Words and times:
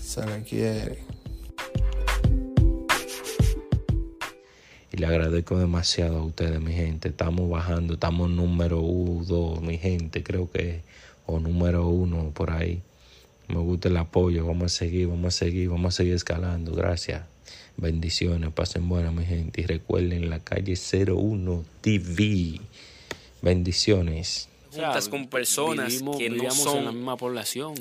se 0.00 0.24
le 0.26 0.42
quiere. 0.42 0.98
Y 4.92 4.96
le 4.98 5.06
agradezco 5.06 5.58
demasiado 5.58 6.18
a 6.18 6.24
ustedes, 6.24 6.60
mi 6.60 6.72
gente. 6.72 7.08
Estamos 7.08 7.50
bajando, 7.50 7.94
estamos 7.94 8.30
número 8.30 8.80
uno, 8.80 9.60
mi 9.60 9.78
gente, 9.78 10.22
creo 10.22 10.50
que, 10.50 10.82
o 11.26 11.38
número 11.40 11.86
uno 11.88 12.30
por 12.30 12.50
ahí. 12.50 12.82
Me 13.48 13.56
gusta 13.58 13.88
el 13.88 13.96
apoyo, 13.96 14.46
vamos 14.46 14.72
a 14.72 14.76
seguir, 14.76 15.08
vamos 15.08 15.34
a 15.34 15.38
seguir, 15.38 15.68
vamos 15.68 15.94
a 15.94 15.96
seguir 15.98 16.14
escalando. 16.14 16.72
Gracias. 16.72 17.22
Bendiciones, 17.76 18.50
pasen 18.52 18.88
buenas, 18.88 19.12
mi 19.12 19.24
gente. 19.24 19.60
Y 19.60 19.66
recuerden 19.66 20.30
la 20.30 20.40
calle 20.40 20.74
01 20.76 21.64
TV. 21.80 22.60
Bendiciones. 23.42 24.48
juntas 24.72 25.08
con 25.08 25.26
personas 25.28 25.88
vivimos- 25.92 26.18
que 26.18 26.28
no 26.30 26.50
son 26.50 26.78
en 26.78 26.84
la 26.86 26.92
misma 26.92 27.16
población. 27.16 27.74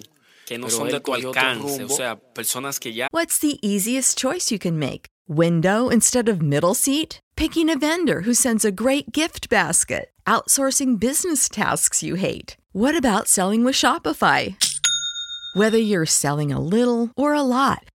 Que 0.46 0.58
no 0.58 0.70
son 0.70 0.88
de 0.90 1.00
tu 1.00 1.14
alcance, 1.14 1.84
o 1.84 1.90
sea, 1.90 2.18
personas 2.34 2.80
que 2.80 2.92
ya 2.92 3.08
What's 3.12 3.40
the 3.40 3.60
easiest 3.62 4.18
choice 4.18 4.52
you 4.52 4.60
can 4.60 4.78
make? 4.78 5.08
Window 5.28 5.90
instead 5.90 6.30
of 6.30 6.42
middle 6.42 6.76
seat? 6.76 7.20
Picking 7.36 7.70
a 7.70 7.78
vendor 7.78 8.22
who 8.22 8.34
sends 8.34 8.64
a 8.64 8.72
great 8.72 9.12
gift 9.12 9.50
basket? 9.50 10.10
Outsourcing 10.28 11.00
business 11.00 11.50
tasks 11.50 12.04
you 12.04 12.16
hate? 12.16 12.58
What 12.74 12.96
about 12.98 13.28
selling 13.28 13.64
with 13.64 13.76
Shopify? 13.76 14.56
Whether 15.56 15.78
you're 15.78 16.06
selling 16.06 16.52
a 16.52 16.60
little 16.60 17.12
or 17.16 17.34
a 17.34 17.42
lot, 17.42 17.95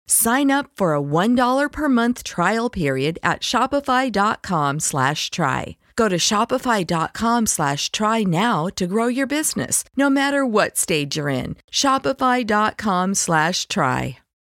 Sign 0.11 0.51
up 0.51 0.69
for 0.75 0.93
a 0.93 1.01
$1 1.01 1.71
per 1.71 1.87
month 1.89 2.23
trial 2.23 2.69
period 2.69 3.17
at 3.23 3.39
shopify.com 3.41 4.79
slash 4.79 5.29
try. 5.31 5.77
Go 5.95 6.09
to 6.09 6.17
shopify.com 6.17 7.45
slash 7.47 7.91
try 7.91 8.23
now 8.23 8.67
to 8.75 8.87
grow 8.87 9.07
your 9.07 9.27
business, 9.27 9.83
no 9.95 10.09
matter 10.09 10.45
what 10.45 10.77
stage 10.77 11.17
you're 11.17 11.29
in. 11.29 11.55
Shopify.com 11.71 13.15
slash 13.15 13.67
try. 13.67 14.17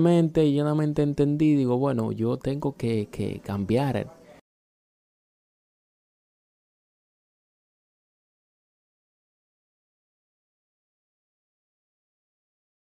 Mente 0.00 0.44
y 0.44 0.54
llenamente 0.54 1.02
entendí, 1.02 1.54
digo, 1.54 1.78
bueno, 1.78 2.10
yo 2.10 2.38
tengo 2.38 2.76
que, 2.76 3.06
que 3.06 3.40
cambiar. 3.40 4.10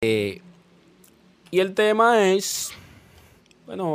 Eh, 0.02 0.40
y 1.50 1.60
el 1.60 1.74
tema 1.74 2.32
es, 2.32 2.72
bueno, 3.66 3.94